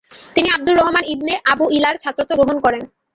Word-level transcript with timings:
তিনি 0.35 0.47
Abdur 0.49 0.77
Rahman 0.77 1.03
ibn 1.05 1.33
Abu 1.51 1.65
ই’লার 1.71 1.95
ছাত্রত্ব 1.97 2.31
গ্রহণ 2.39 2.57
করেন। 2.65 2.83